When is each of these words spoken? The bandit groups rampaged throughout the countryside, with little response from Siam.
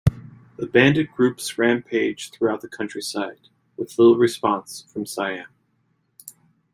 The 0.57 0.65
bandit 0.65 1.11
groups 1.11 1.59
rampaged 1.59 2.33
throughout 2.33 2.61
the 2.61 2.67
countryside, 2.67 3.49
with 3.77 3.99
little 3.99 4.17
response 4.17 4.83
from 4.91 5.05
Siam. 5.05 5.45